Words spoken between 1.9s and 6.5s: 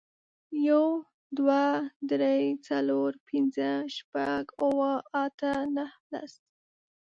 درې، څلور، پنځه، شپږ، اوه، اته، نهه، لس.